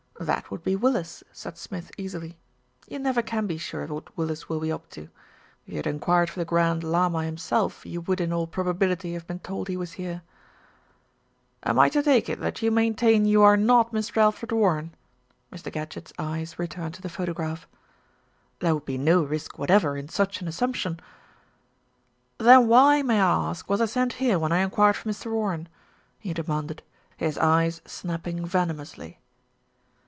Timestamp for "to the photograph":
16.93-17.67